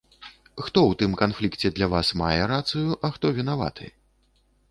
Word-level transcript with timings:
Хто 0.19 0.27
ў 0.27 0.97
тым 1.01 1.11
канфлікце 1.19 1.71
для 1.75 1.87
вас 1.93 2.07
мае 2.23 2.41
рацыю, 2.53 2.89
а 3.09 3.11
хто 3.17 3.25
вінаваты? 3.41 3.85